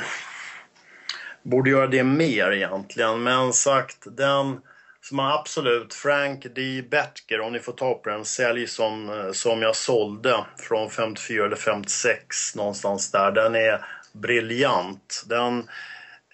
[1.45, 3.23] borde göra det mer egentligen.
[3.23, 4.61] Men sagt, den
[5.01, 6.81] som har absolut, Frank D.
[6.91, 11.45] Betker, om ni får ta på den, sälj som, eh, som jag sålde från 54
[11.45, 13.31] eller 56 någonstans där.
[13.31, 15.23] Den är briljant.
[15.27, 15.59] Den,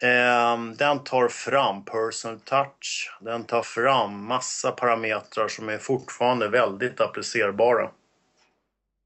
[0.02, 3.18] eh, den tar fram personal touch.
[3.22, 7.90] Den tar fram massa parametrar som är fortfarande väldigt applicerbara.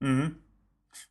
[0.03, 0.35] Mm.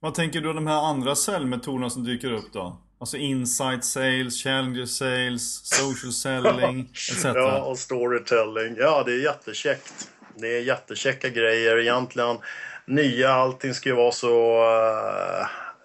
[0.01, 2.84] Vad tänker du om de här andra säljmetoderna som dyker upp då?
[3.05, 7.25] Alltså insight sales, challenger sales, social selling etc.
[7.25, 8.77] ja, och storytelling.
[8.79, 10.09] Ja, det är jättekäckt.
[10.37, 12.37] Det är jättekäcka grejer egentligen.
[12.87, 14.65] Nya, allting ska ju vara så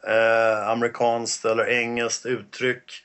[0.06, 3.04] äh, äh, amerikanskt eller engelskt uttryck.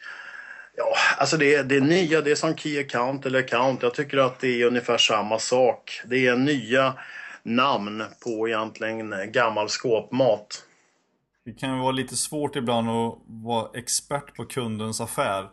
[0.77, 3.83] Ja, alltså det, det är nya, det är som Key Account eller Account.
[3.83, 6.03] Jag tycker att det är ungefär samma sak.
[6.07, 6.95] Det är nya
[7.43, 10.65] namn på egentligen gammal skåpmat.
[11.45, 15.49] Det kan vara lite svårt ibland att vara expert på kundens affär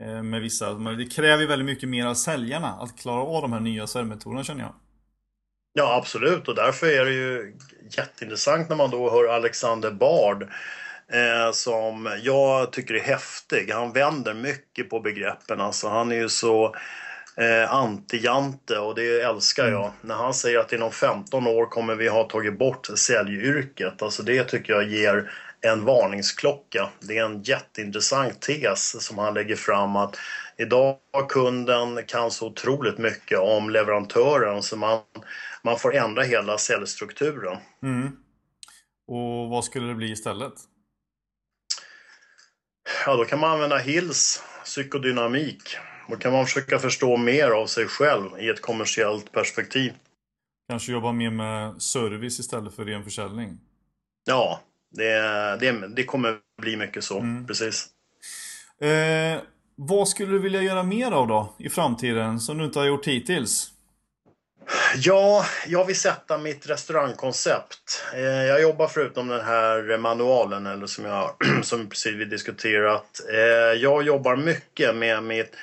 [0.00, 0.72] eh, med vissa.
[0.72, 4.44] Men det kräver väldigt mycket mer av säljarna att klara av de här nya säljmetoderna
[4.44, 4.74] känner jag.
[5.72, 7.54] Ja absolut och därför är det ju
[7.96, 10.42] jätteintressant när man då hör Alexander Bard
[11.12, 13.70] eh, som jag tycker är häftig.
[13.70, 15.60] Han vänder mycket på begreppen.
[15.60, 16.74] Alltså, han är ju så
[17.36, 19.84] eh, anti-Jante och det älskar jag.
[19.84, 19.92] Mm.
[20.00, 24.02] När han säger att inom 15 år kommer vi ha tagit bort säljyrket.
[24.02, 26.88] Alltså det tycker jag ger en varningsklocka.
[27.00, 30.16] Det är en jätteintressant tes som han lägger fram att
[30.58, 35.00] idag kunden kan så otroligt mycket om leverantören så man,
[35.62, 37.56] man får ändra hela säljstrukturen.
[37.82, 38.16] Mm.
[39.08, 40.52] Och vad skulle det bli istället?
[43.06, 45.76] Ja, då kan man använda HILS, psykodynamik.
[46.08, 49.92] Då kan man försöka förstå mer av sig själv i ett kommersiellt perspektiv.
[50.68, 53.58] Kanske jobba mer med service istället för ren försäljning?
[54.24, 54.60] Ja,
[54.90, 55.12] det,
[55.60, 57.46] det, det kommer bli mycket så, mm.
[57.46, 57.86] precis.
[58.80, 59.40] Eh,
[59.76, 63.06] vad skulle du vilja göra mer av då i framtiden som du inte har gjort
[63.06, 63.72] hittills?
[64.96, 68.04] Ja, jag vill sätta mitt restaurangkoncept.
[68.14, 73.20] Eh, jag jobbar förutom den här manualen eller som, jag, som precis vi diskuterat.
[73.32, 75.56] Eh, jag jobbar mycket med mitt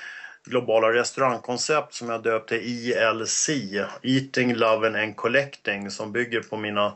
[0.50, 3.50] globala restaurangkoncept som jag döpt till ILC,
[4.02, 6.94] Eating, Loving and Collecting, som bygger på mina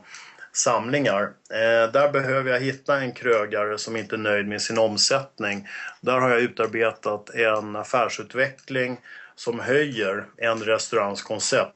[0.52, 1.22] samlingar.
[1.50, 5.68] Eh, där behöver jag hitta en krögare som inte är nöjd med sin omsättning.
[6.00, 9.00] Där har jag utarbetat en affärsutveckling
[9.34, 11.72] som höjer en restaurangs koncept.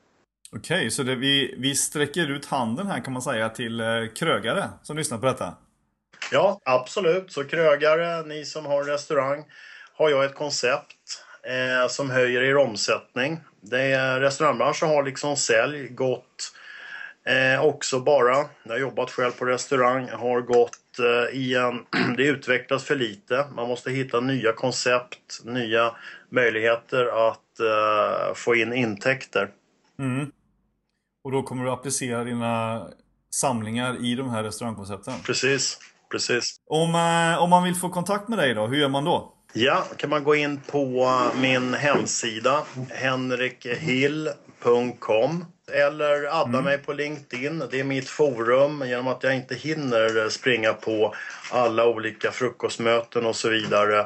[0.52, 3.86] Okej, okay, så det, vi, vi sträcker ut handen här kan man säga till eh,
[4.16, 5.54] krögare som lyssnar på detta?
[6.32, 7.32] Ja, absolut.
[7.32, 9.44] Så krögare, ni som har restaurang,
[9.94, 10.97] har jag ett koncept
[11.42, 13.40] eh, som höjer er omsättning.
[13.60, 16.52] Det är, restaurangbranschen har liksom sälj gått
[17.28, 21.86] eh, också bara, jag har jobbat själv på restaurang, har gått eh, i en,
[22.16, 23.46] det utvecklas för lite.
[23.54, 25.94] Man måste hitta nya koncept, nya
[26.28, 29.50] möjligheter att eh, få in intäkter.
[29.98, 30.30] Mm.
[31.24, 32.86] Och då kommer du applicera dina
[33.30, 35.14] samlingar i de här restaurangkoncepten?
[35.26, 35.78] Precis.
[36.10, 36.56] precis.
[36.66, 39.34] Om, eh, om man vill få kontakt med dig då, hur gör man då?
[39.52, 47.62] Ja, kan man gå in på min hemsida henrikhill.com eller adda mig på LinkedIn.
[47.70, 51.14] Det är mitt forum genom att jag inte hinner springa på
[51.52, 53.98] alla olika frukostmöten och så vidare.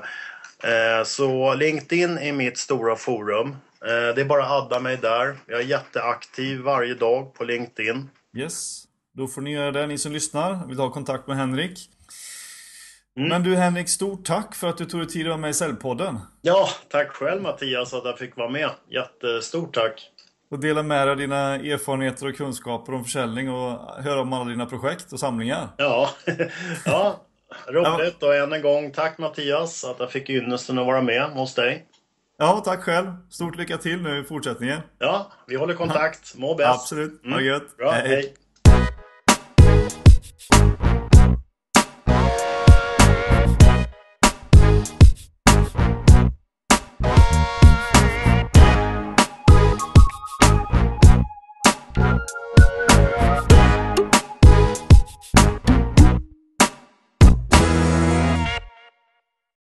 [0.65, 3.49] Eh, Så LinkedIn är mitt stora forum.
[3.85, 5.37] Eh, Det är bara att adda mig där.
[5.47, 8.11] Jag är jätteaktiv varje dag på LinkedIn.
[8.37, 8.85] Yes,
[9.17, 10.67] då får ni göra det ni som lyssnar.
[10.69, 11.79] Vill ha kontakt med Henrik.
[13.17, 13.29] Mm.
[13.29, 15.55] Men du Henrik, stort tack för att du tog dig tid att vara med i
[15.55, 16.19] Säljpodden.
[16.43, 18.71] Ja, tack själv Mattias att jag fick vara med.
[18.91, 20.11] Jättestort tack.
[20.51, 24.45] Och dela med dig av dina erfarenheter och kunskaper om försäljning och höra om alla
[24.45, 25.69] dina projekt och samlingar.
[25.77, 26.11] Ja,
[26.85, 27.21] ja
[27.69, 28.23] roligt.
[28.23, 31.87] Och än en gång tack Mattias att jag fick ynnesten att vara med hos dig.
[32.39, 33.13] Ja, tack själv.
[33.31, 34.81] Stort lycka till nu i fortsättningen.
[34.99, 36.35] Ja, vi håller kontakt.
[36.37, 36.71] Må bäst.
[36.71, 37.27] Absolut.
[37.27, 37.77] Ha det gött.
[37.77, 38.35] Bra, hej.